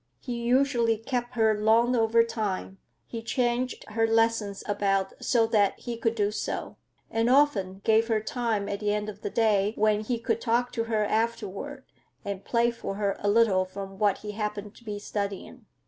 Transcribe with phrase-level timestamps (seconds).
[0.19, 5.95] He usually kept her long over time; he changed her lessons about so that he
[5.95, 6.77] could do so,
[7.11, 10.71] and often gave her time at the end of the day, when he could talk
[10.71, 11.83] to her afterward
[12.25, 15.67] and play for her a little from what he happened to be studying.